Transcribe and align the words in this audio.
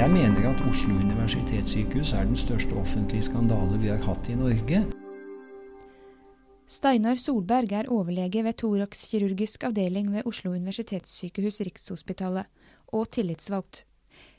jeg 0.00 0.08
mener 0.14 0.46
at 0.48 0.60
Oslo 0.64 0.94
universitetssykehus 0.96 2.14
er 2.16 2.24
den 2.24 2.38
største 2.38 2.72
offentlige 2.80 3.26
skandale 3.26 3.76
vi 3.82 3.90
har 3.90 4.00
hatt 4.00 4.30
i 4.32 4.36
Norge. 4.38 4.78
Steinar 6.64 7.18
Solberg 7.20 7.74
er 7.76 7.90
overlege 7.92 8.40
ved 8.46 8.56
thoraxkirurgisk 8.62 9.66
avdeling 9.68 10.08
ved 10.14 10.24
Oslo 10.30 10.54
universitetssykehus 10.54 11.60
Rikshospitalet, 11.68 12.48
og 12.96 13.10
tillitsvalgt. 13.12 13.84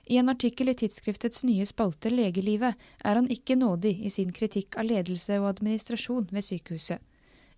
I 0.10 0.18
en 0.18 0.34
artikkel 0.34 0.74
i 0.74 0.76
tidsskriftets 0.82 1.46
nye 1.46 1.70
spalte 1.70 2.10
Legelivet 2.10 2.74
er 3.06 3.22
han 3.22 3.30
ikke 3.30 3.60
nådig 3.60 3.94
i 4.02 4.10
sin 4.10 4.34
kritikk 4.34 4.80
av 4.82 4.90
ledelse 4.90 5.38
og 5.44 5.52
administrasjon 5.52 6.32
ved 6.32 6.48
sykehuset. 6.48 6.98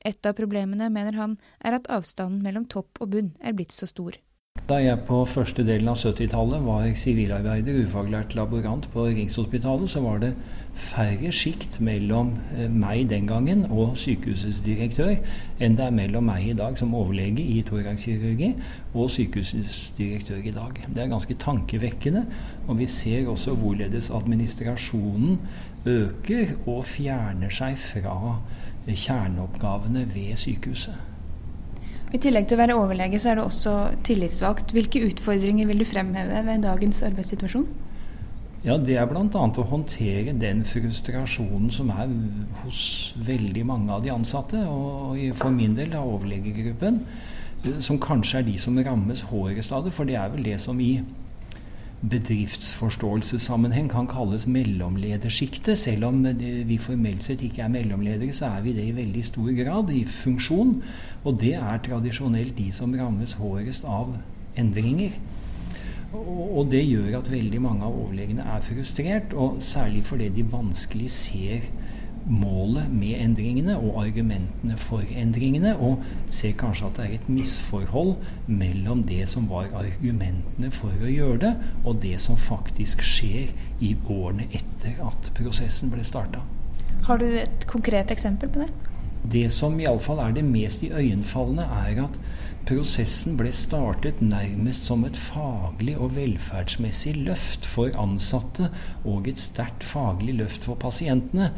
Et 0.03 0.27
av 0.27 0.35
problemene, 0.35 0.91
mener 0.91 1.15
han, 1.15 1.39
er 1.63 1.79
at 1.79 1.87
avstanden 1.87 2.43
mellom 2.43 2.67
topp 2.67 2.99
og 2.99 3.15
bunn 3.15 3.31
er 3.39 3.55
blitt 3.55 3.71
så 3.71 3.87
stor. 3.87 4.19
Da 4.69 4.77
jeg 4.79 5.01
på 5.03 5.17
første 5.27 5.63
delen 5.67 5.89
av 5.91 5.97
70-tallet 5.99 6.61
var 6.63 6.85
sivilarbeider, 6.95 7.81
ufaglært 7.83 8.31
laborant 8.37 8.85
på 8.93 9.09
Rikshospitalet, 9.09 9.91
så 9.91 9.99
var 10.05 10.21
det 10.21 10.29
færre 10.79 11.33
sjikt 11.35 11.81
mellom 11.83 12.31
eh, 12.55 12.69
meg 12.71 13.09
den 13.11 13.27
gangen 13.27 13.65
og 13.67 13.97
sykehusets 13.99 14.61
direktør 14.63 15.11
enn 15.59 15.75
det 15.75 15.83
er 15.89 15.93
mellom 15.97 16.29
meg 16.31 16.47
i 16.47 16.55
dag 16.57 16.79
som 16.79 16.95
overlege 16.95 17.43
i 17.43 17.59
thoraxkirurgi 17.67 18.53
og 18.93 19.11
sykehusets 19.11 19.79
direktør 19.99 20.39
i 20.39 20.55
dag. 20.55 20.79
Det 20.87 21.03
er 21.03 21.11
ganske 21.11 21.37
tankevekkende, 21.43 22.25
og 22.63 22.79
vi 22.79 22.87
ser 22.87 23.27
også 23.35 23.57
hvorledes 23.59 24.13
administrasjonen 24.15 25.41
øker 25.83 26.55
og 26.63 26.85
fjerner 26.87 27.51
seg 27.51 27.75
fra 27.91 28.37
kjerneoppgavene 28.87 30.07
ved 30.15 30.37
sykehuset. 30.39 31.12
I 32.13 32.19
tillegg 32.21 32.45
til 32.45 32.59
å 32.59 32.61
være 32.61 32.75
overlege, 32.77 33.17
så 33.17 33.31
er 33.31 33.39
du 33.39 33.47
også 33.47 33.71
tillitsvalgt. 34.05 34.75
Hvilke 34.75 35.01
utfordringer 35.07 35.65
vil 35.69 35.81
du 35.81 35.87
fremheve 35.87 36.43
ved 36.45 36.61
dagens 36.61 37.01
arbeidssituasjon? 37.07 37.65
Ja, 38.63 38.77
Det 38.77 38.95
er 38.95 39.07
bl.a. 39.09 39.23
å 39.25 39.65
håndtere 39.67 40.31
den 40.39 40.61
frustrasjonen 40.63 41.71
som 41.73 41.89
er 41.91 42.11
hos 42.61 42.83
veldig 43.17 43.65
mange 43.67 43.91
av 43.91 44.05
de 44.05 44.13
ansatte, 44.13 44.61
og 44.69 45.17
for 45.35 45.51
min 45.51 45.73
del 45.75 45.97
av 45.99 46.07
overlegegruppen, 46.13 47.01
som 47.83 47.99
kanskje 47.99 48.39
er 48.39 48.47
de 48.47 48.55
som 48.61 48.77
rammes 48.77 49.25
hardest 49.31 49.73
av 49.75 49.83
det. 49.83 49.91
For 49.95 50.07
det 50.07 50.15
er 50.15 50.31
vel 50.31 50.45
det 50.45 50.61
som 50.63 50.79
i 50.79 50.93
bedriftsforståelsessammenheng 52.03 53.87
kan 53.91 54.07
kalles 54.11 54.45
mellomledersjiktet. 54.47 55.77
Selv 55.79 56.09
om 56.09 56.23
vi 56.67 56.77
formelt 56.81 57.23
sett 57.23 57.43
ikke 57.45 57.63
er 57.63 57.71
mellomledere, 57.71 58.33
så 58.35 58.51
er 58.57 58.65
vi 58.65 58.73
det 58.75 58.87
i 58.89 58.95
veldig 58.97 59.23
stor 59.25 59.51
grad 59.57 59.93
i 59.93 60.03
funksjon. 60.07 60.75
Og 61.23 61.39
det 61.39 61.53
er 61.59 61.83
tradisjonelt 61.85 62.57
de 62.57 62.69
som 62.75 62.95
rammes 62.97 63.37
hårest 63.39 63.87
av 63.87 64.17
endringer. 64.59 65.15
Og 66.13 66.67
det 66.69 66.83
gjør 66.85 67.17
at 67.21 67.31
veldig 67.31 67.61
mange 67.63 67.87
av 67.87 67.95
overlegene 67.97 68.43
er 68.45 68.61
frustrert, 68.61 69.33
og 69.33 69.63
særlig 69.65 70.03
fordi 70.05 70.29
de 70.35 70.45
vanskelig 70.45 71.09
ser 71.15 71.71
målet 72.29 72.91
med 72.93 73.17
endringene 73.19 73.75
og 73.77 73.99
argumentene 74.03 74.77
for 74.79 75.03
endringene, 75.09 75.73
og 75.75 76.03
ser 76.33 76.55
kanskje 76.59 76.87
at 76.87 76.99
det 76.99 77.05
er 77.05 77.15
et 77.17 77.29
misforhold 77.31 78.15
mellom 78.47 79.03
det 79.07 79.27
som 79.31 79.49
var 79.51 79.71
argumentene 79.77 80.71
for 80.73 80.93
å 81.03 81.11
gjøre 81.11 81.39
det, 81.43 81.53
og 81.83 81.99
det 82.05 82.15
som 82.23 82.39
faktisk 82.39 83.03
skjer 83.05 83.51
i 83.83 83.93
årene 84.07 84.47
etter 84.51 84.99
at 85.03 85.31
prosessen 85.37 85.91
ble 85.93 86.05
starta. 86.07 86.43
Har 87.07 87.19
du 87.19 87.27
et 87.27 87.67
konkret 87.67 88.11
eksempel 88.13 88.51
på 88.53 88.63
det? 88.63 88.71
Det 89.33 89.47
som 89.55 89.75
iallfall 89.79 90.19
er 90.19 90.33
det 90.35 90.43
mest 90.47 90.83
iøynefallende, 90.83 91.67
er 91.87 92.05
at 92.05 92.17
Prosessen 92.63 93.33
ble 93.35 93.49
startet 93.51 94.21
nærmest 94.23 94.85
som 94.87 95.01
et 95.03 95.17
faglig 95.19 95.97
og 95.99 96.13
velferdsmessig 96.15 97.17
løft 97.25 97.67
for 97.67 97.91
ansatte 97.99 98.69
og 99.03 99.27
et 99.27 99.41
sterkt 99.43 99.83
faglig 99.83 100.37
løft 100.39 100.63
for 100.69 100.79
pasientene. 100.79 101.49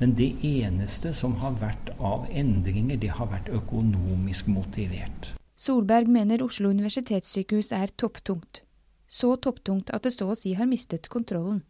Men 0.00 0.14
det 0.16 0.30
eneste 0.40 1.12
som 1.12 1.36
har 1.42 1.58
vært 1.60 1.92
av 2.00 2.24
endringer, 2.32 2.96
det 2.96 3.12
har 3.18 3.28
vært 3.28 3.52
økonomisk 3.52 4.48
motivert. 4.54 5.34
Solberg 5.54 6.08
mener 6.08 6.46
Oslo 6.46 6.72
universitetssykehus 6.72 7.68
er 7.76 7.92
topptungt. 8.00 8.64
Så 9.04 9.36
topptungt 9.36 9.92
at 9.92 10.08
det 10.08 10.16
så 10.16 10.32
å 10.32 10.38
si 10.38 10.56
har 10.56 10.70
mistet 10.70 11.12
kontrollen 11.12 11.60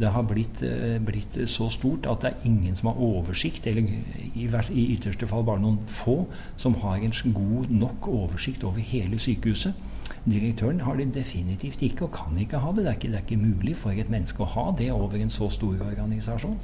det 0.00 0.10
har 0.12 0.22
blitt, 0.22 0.62
eh, 0.62 0.98
blitt, 1.00 1.38
så 1.48 1.68
stort 1.72 2.06
at 2.06 2.20
det 2.20 2.30
er 2.30 2.48
ingen 2.48 2.74
som 2.76 2.90
har 2.90 3.00
oversikt, 3.00 3.66
eller 3.66 3.88
i, 4.34 4.48
ytterste 4.96 5.26
fall 5.26 5.44
bare 5.44 5.60
noen 5.60 5.78
få, 5.86 6.26
som 6.56 6.74
har 6.82 6.96
en 6.96 7.34
god 7.34 7.70
nok 7.70 8.08
oversikt 8.08 8.64
over 8.64 8.80
hele 8.80 9.18
sykehuset. 9.18 9.74
Direktøren 10.26 10.80
har 10.80 10.96
det 10.96 11.14
definitivt 11.14 11.82
ikke, 11.82 12.04
og 12.04 12.12
kan 12.12 12.38
ikke 12.38 12.58
ha 12.58 12.72
det. 12.72 12.84
Det 12.84 12.88
er 12.88 12.98
ikke, 12.98 13.08
det 13.08 13.16
er 13.16 13.26
ikke 13.26 13.46
mulig 13.46 13.76
for 13.76 13.90
et 13.90 14.10
menneske 14.10 14.42
å 14.42 14.52
ha 14.56 14.74
det 14.78 14.92
over 14.92 15.16
en 15.16 15.30
så 15.30 15.48
stor 15.50 15.74
organisasjon. 15.74 16.58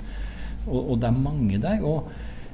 Og, 0.67 0.91
og 0.91 1.01
det 1.01 1.09
er 1.09 1.25
mange 1.25 1.63
der. 1.63 1.83
og 1.83 2.13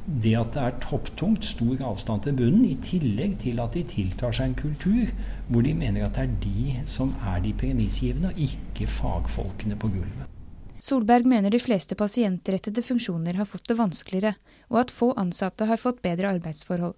det 0.09 0.33
at 0.41 0.55
det 0.55 0.63
er 0.63 0.79
topptungt, 0.81 1.45
stor 1.45 1.83
avstand 1.91 2.23
til 2.25 2.37
bunnen, 2.39 2.65
i 2.65 2.79
tillegg 2.81 3.37
til 3.43 3.61
at 3.61 3.75
de 3.77 3.83
tiltar 3.85 4.33
seg 4.33 4.51
en 4.51 4.57
kultur 4.57 5.13
hvor 5.49 5.65
de 5.67 5.75
mener 5.77 6.07
at 6.07 6.17
det 6.17 6.25
er 6.25 6.39
de 6.45 6.89
som 6.89 7.13
er 7.29 7.43
de 7.45 7.53
premissgivende, 7.53 8.33
og 8.33 8.41
ikke 8.49 8.89
fagfolkene 8.89 9.77
på 9.77 9.93
gulvet. 9.93 10.38
Solberg 10.81 11.27
mener 11.27 11.51
de 11.51 11.59
fleste 11.59 11.95
pasientrettede 11.99 12.83
funksjoner 12.83 13.35
har 13.35 13.49
fått 13.51 13.69
det 13.69 13.75
vanskeligere, 13.79 14.35
og 14.71 14.81
at 14.85 14.95
få 14.95 15.13
ansatte 15.19 15.67
har 15.67 15.81
fått 15.83 16.03
bedre 16.03 16.31
arbeidsforhold. 16.37 16.95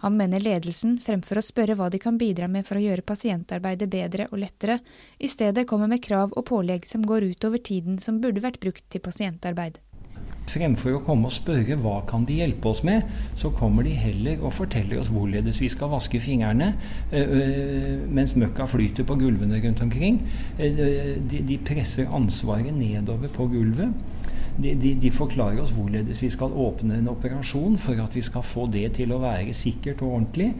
Han 0.00 0.16
mener 0.16 0.40
ledelsen, 0.40 0.94
fremfor 1.04 1.36
å 1.36 1.44
spørre 1.44 1.74
hva 1.76 1.90
de 1.92 1.98
kan 2.00 2.16
bidra 2.16 2.48
med 2.48 2.64
for 2.64 2.80
å 2.80 2.84
gjøre 2.86 3.04
pasientarbeidet 3.04 3.90
bedre 3.92 4.30
og 4.30 4.40
lettere, 4.40 4.78
i 5.18 5.28
stedet 5.28 5.66
kommer 5.68 5.92
med 5.92 6.00
krav 6.00 6.32
og 6.32 6.46
pålegg 6.48 6.88
som 6.88 7.04
går 7.04 7.28
utover 7.34 7.60
tiden 7.60 7.98
som 8.00 8.22
burde 8.22 8.40
vært 8.40 8.62
brukt 8.64 8.86
til 8.88 9.04
pasientarbeid. 9.04 9.76
Fremfor 10.50 10.96
å 10.96 11.02
komme 11.06 11.28
og 11.28 11.34
spørre 11.34 11.76
hva 11.78 12.00
kan 12.08 12.24
de 12.26 12.40
hjelpe 12.40 12.72
oss 12.72 12.80
med, 12.86 13.06
så 13.38 13.52
kommer 13.54 13.86
de 13.86 13.92
heller 13.94 14.40
og 14.42 14.54
forteller 14.56 14.98
oss 14.98 15.12
hvorledes 15.12 15.60
vi 15.62 15.68
skal 15.70 15.92
vaske 15.92 16.20
fingrene 16.22 16.72
øh, 17.14 18.00
mens 18.10 18.34
møkka 18.38 18.66
flyter 18.70 19.06
på 19.06 19.18
gulvene 19.20 19.60
rundt 19.62 19.84
omkring. 19.84 20.22
De, 20.58 21.42
de 21.46 21.60
presser 21.64 22.10
ansvaret 22.16 22.74
nedover 22.74 23.30
på 23.34 23.46
gulvet. 23.52 23.94
De, 24.60 24.74
de, 24.76 25.10
forklarer 25.14 25.62
oss 25.62 25.72
hvorledes 25.72 26.20
vi 26.20 26.28
skal 26.32 26.52
åpne 26.52 26.98
en 26.98 27.08
operasjon 27.12 27.78
for 27.80 28.00
at 28.02 28.16
vi 28.16 28.22
skal 28.24 28.44
få 28.44 28.66
det 28.72 28.86
til 28.98 29.14
å 29.14 29.20
være 29.22 29.54
sikkert 29.56 30.02
og 30.04 30.16
ordentlig. 30.18 30.50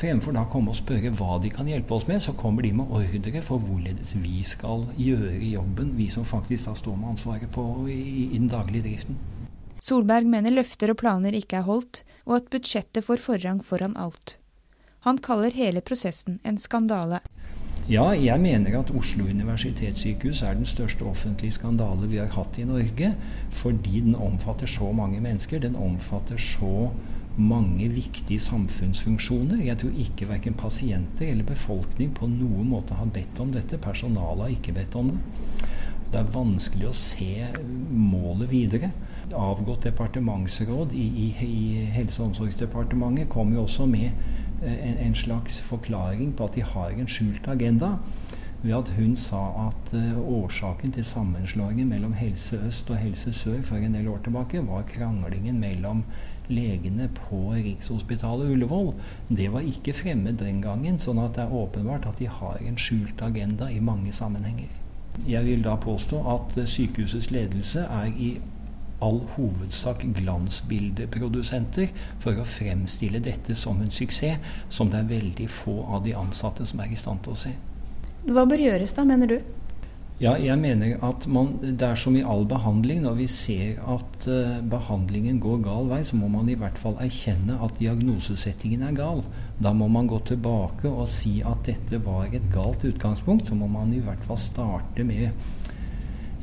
Fremfor 0.00 0.36
da 0.36 0.46
komme 0.48 0.72
og 0.72 0.78
spørre 0.78 1.12
hva 1.18 1.36
de 1.42 1.50
kan 1.52 1.68
hjelpe 1.68 1.96
oss 1.96 2.06
med, 2.08 2.22
så 2.24 2.32
kommer 2.38 2.64
de 2.64 2.72
med 2.78 2.88
ordre 2.88 3.42
for 3.44 3.60
hvorledes 3.60 4.14
vi 4.22 4.40
skal 4.46 4.86
gjøre 4.96 5.36
jobben, 5.50 5.92
vi 5.98 6.08
som 6.12 6.24
faktisk 6.24 6.70
da 6.70 6.76
står 6.78 6.96
med 6.96 7.12
ansvaret 7.14 7.52
på 7.52 7.66
i, 7.92 8.00
i 8.30 8.38
den 8.38 8.48
daglige 8.48 8.86
driften. 8.88 9.20
Solberg 9.80 10.28
mener 10.28 10.52
løfter 10.52 10.92
og 10.92 11.00
planer 11.00 11.36
ikke 11.36 11.60
er 11.60 11.68
holdt, 11.68 12.02
og 12.28 12.36
at 12.40 12.50
budsjettet 12.52 13.04
får 13.04 13.20
forrang 13.24 13.60
foran 13.64 13.96
alt. 13.96 14.36
Han 15.08 15.20
kaller 15.24 15.54
hele 15.56 15.80
prosessen 15.80 16.40
en 16.44 16.60
skandale. 16.60 17.22
Ja, 17.90 18.04
jeg 18.14 18.38
mener 18.38 18.76
at 18.78 18.90
Oslo 18.94 19.24
universitetssykehus 19.26 20.44
er 20.46 20.54
den 20.54 20.66
største 20.68 21.02
offentlige 21.10 21.56
skandale 21.56 22.06
vi 22.06 22.20
har 22.20 22.28
hatt 22.30 22.60
i 22.62 22.66
Norge. 22.68 23.08
Fordi 23.50 24.02
den 24.04 24.14
omfatter 24.14 24.70
så 24.70 24.92
mange 24.94 25.18
mennesker. 25.20 25.58
Den 25.58 25.74
omfatter 25.74 26.38
så 26.38 26.92
mange 27.36 27.88
viktige 27.90 28.38
samfunnsfunksjoner. 28.40 29.64
Jeg 29.66 29.78
tror 29.82 29.98
ikke 30.04 30.28
verken 30.30 30.54
pasienter 30.54 31.32
eller 31.32 31.50
befolkning 31.50 32.14
på 32.14 32.30
noen 32.30 32.70
måte 32.70 32.94
har 32.94 33.10
bedt 33.10 33.42
om 33.42 33.50
dette. 33.58 33.82
Personalet 33.82 34.44
har 34.44 34.54
ikke 34.54 34.76
bedt 34.78 34.94
om 34.94 35.10
det. 35.10 35.66
Det 36.12 36.22
er 36.22 36.30
vanskelig 36.34 36.92
å 36.92 36.94
se 36.94 37.32
målet 37.90 38.50
videre 38.54 38.94
avgått 39.34 39.84
departementsråd 39.86 40.94
i, 40.94 41.06
i, 41.06 41.26
i 41.46 41.84
Helse- 41.94 42.22
og 42.22 42.30
omsorgsdepartementet 42.30 43.30
kom 43.30 43.52
jo 43.54 43.64
også 43.64 43.86
med 43.86 44.10
en, 44.62 44.98
en, 44.98 45.14
slags 45.14 45.58
forklaring 45.58 46.32
på 46.36 46.44
at 46.44 46.54
de 46.54 46.62
har 46.62 46.90
en 46.90 47.08
skjult 47.08 47.48
agenda. 47.48 47.96
Ved 48.62 48.74
at 48.76 48.90
hun 48.98 49.14
sa 49.16 49.70
at 49.70 49.94
uh, 49.94 50.18
årsaken 50.20 50.92
til 50.92 51.04
sammenslåingen 51.04 51.88
mellom 51.88 52.12
Helse 52.12 52.60
Øst 52.68 52.90
og 52.90 52.96
Helse 53.00 53.32
Sør 53.32 53.62
for 53.62 53.76
en 53.76 53.94
del 53.94 54.08
år 54.08 54.20
tilbake 54.24 54.60
var 54.66 54.84
kranglingen 54.88 55.60
mellom 55.60 56.04
legene 56.48 57.08
på 57.14 57.54
Rikshospitalet 57.54 58.52
Ullevål. 58.52 58.92
Det 59.28 59.48
var 59.52 59.64
ikke 59.64 59.94
fremmed 59.96 60.42
den 60.42 60.60
gangen, 60.60 60.98
sånn 61.00 61.22
at 61.22 61.38
det 61.38 61.46
er 61.46 61.56
åpenbart 61.56 62.06
at 62.10 62.20
de 62.20 62.28
har 62.28 62.60
en 62.60 62.76
skjult 62.76 63.22
agenda 63.22 63.70
i 63.70 63.80
mange 63.80 64.12
sammenhenger. 64.12 64.68
Jeg 65.26 65.44
vil 65.46 65.64
da 65.64 65.78
påstå 65.80 66.20
at 66.34 66.56
uh, 66.58 66.66
sykehusets 66.68 67.30
ledelse 67.32 67.86
er 67.88 68.12
i 68.12 68.34
all 69.04 69.22
hovedsak 69.36 70.04
glansbildeprodusenter 70.18 71.92
for 72.22 72.40
å 72.40 72.48
fremstille 72.48 73.22
dette 73.24 73.56
som 73.58 73.80
en 73.82 73.92
suksess, 73.94 74.38
som 74.68 74.92
det 74.92 75.00
er 75.02 75.14
veldig 75.14 75.48
få 75.50 75.80
av 75.88 76.04
de 76.04 76.16
ansatte 76.18 76.66
som 76.68 76.82
er 76.84 76.92
i 76.92 77.00
stand 77.00 77.24
til 77.24 77.36
å 77.36 77.40
se. 77.46 77.54
Hva 78.28 78.44
bør 78.48 78.60
gjøres 78.60 78.92
da, 78.96 79.06
mener 79.08 79.30
du? 79.30 79.40
Ja, 80.20 80.34
jeg 80.36 80.58
mener 80.60 80.98
at 81.00 81.24
man, 81.32 81.54
Det 81.62 81.80
er 81.80 81.96
som 81.96 82.16
i 82.16 82.20
all 82.20 82.42
behandling. 82.44 83.00
Når 83.06 83.14
vi 83.22 83.26
ser 83.32 83.78
at 83.88 84.26
uh, 84.28 84.58
behandlingen 84.68 85.38
går 85.40 85.62
gal 85.64 85.88
vei, 85.88 86.02
så 86.04 86.18
må 86.20 86.28
man 86.28 86.50
i 86.52 86.58
hvert 86.60 86.76
fall 86.76 86.98
erkjenne 87.00 87.56
at 87.64 87.78
diagnosesettingen 87.80 88.84
er 88.84 88.98
gal. 88.98 89.24
Da 89.64 89.72
må 89.72 89.88
man 89.88 90.10
gå 90.10 90.18
tilbake 90.28 90.92
og 90.92 91.08
si 91.08 91.38
at 91.40 91.64
dette 91.64 92.02
var 92.04 92.28
et 92.28 92.52
galt 92.52 92.84
utgangspunkt. 92.84 93.48
Så 93.48 93.56
må 93.56 93.70
man 93.72 93.94
i 93.96 94.02
hvert 94.04 94.28
fall 94.28 94.36
starte 94.36 95.08
med 95.08 95.32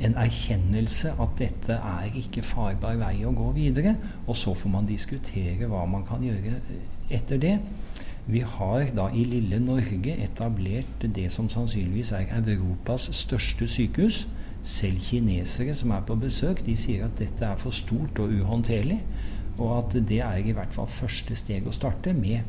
en 0.04 0.14
erkjennelse 0.18 1.12
at 1.20 1.34
dette 1.40 1.74
er 1.74 2.18
ikke 2.18 2.44
farbar 2.46 2.98
vei 3.00 3.24
å 3.26 3.34
gå 3.34 3.50
videre. 3.56 3.96
Og 4.26 4.36
så 4.38 4.54
får 4.54 4.72
man 4.72 4.88
diskutere 4.88 5.68
hva 5.70 5.84
man 5.90 6.06
kan 6.06 6.22
gjøre 6.24 6.58
etter 7.14 7.40
det. 7.42 7.56
Vi 8.28 8.42
har 8.44 8.90
da 8.96 9.08
i 9.08 9.24
lille 9.24 9.58
Norge 9.62 10.14
etablert 10.20 11.06
det 11.16 11.30
som 11.32 11.48
sannsynligvis 11.48 12.12
er 12.12 12.28
Europas 12.42 13.08
største 13.16 13.66
sykehus. 13.66 14.26
Selv 14.62 15.00
kinesere 15.00 15.74
som 15.74 15.94
er 15.96 16.04
på 16.04 16.18
besøk, 16.18 16.60
de 16.66 16.74
sier 16.76 17.06
at 17.06 17.16
dette 17.18 17.46
er 17.46 17.56
for 17.56 17.72
stort 17.72 18.18
og 18.20 18.34
uhåndterlig. 18.34 19.00
Og 19.58 19.78
at 19.78 19.96
det 20.08 20.20
er 20.22 20.44
i 20.44 20.52
hvert 20.54 20.74
fall 20.74 20.90
første 20.92 21.36
steg 21.38 21.66
å 21.66 21.74
starte 21.74 22.12
med 22.14 22.44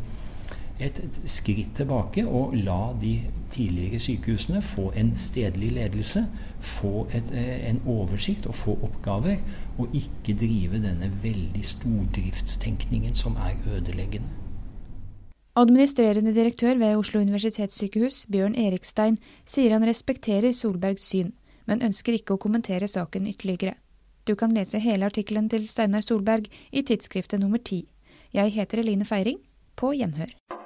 et 0.79 0.99
skritt 1.27 1.73
tilbake 1.75 2.23
og 2.27 2.53
la 2.55 2.93
de 3.01 3.13
tidligere 3.51 3.99
sykehusene 3.99 4.61
få 4.63 4.89
en 4.95 5.11
stedlig 5.19 5.71
ledelse, 5.75 6.23
få 6.59 7.07
et, 7.13 7.31
eh, 7.31 7.69
en 7.69 7.81
oversikt 7.85 8.47
og 8.47 8.55
få 8.55 8.77
oppgaver, 8.83 9.37
og 9.77 9.87
ikke 9.93 10.37
drive 10.39 10.79
denne 10.83 11.11
veldig 11.23 11.65
stordriftstenkningen 11.65 13.15
som 13.15 13.35
er 13.35 13.55
ødeleggende. 13.75 14.29
Administrerende 15.55 16.35
direktør 16.35 16.77
ved 16.77 16.95
Oslo 16.95 17.19
universitetssykehus, 17.19 18.25
Bjørn 18.31 18.55
Erikstein, 18.55 19.17
sier 19.45 19.71
han 19.71 19.83
respekterer 19.83 20.51
Solbergs 20.51 21.01
syn, 21.01 21.33
men 21.65 21.81
ønsker 21.81 22.13
ikke 22.13 22.33
å 22.33 22.39
kommentere 22.39 22.87
saken 22.87 23.27
ytterligere. 23.27 23.73
Du 24.27 24.35
kan 24.35 24.53
lese 24.53 24.79
hele 24.79 25.05
artikkelen 25.05 25.49
til 25.49 25.67
Steinar 25.67 26.01
Solberg 26.01 26.47
i 26.71 26.81
tidsskriftet 26.81 27.39
nummer 27.39 27.57
ti. 27.57 27.87
Jeg 28.33 28.51
heter 28.51 28.79
Eline 28.79 29.05
Feiring. 29.05 29.39
På 29.79 29.93
gjenhør. 29.95 30.58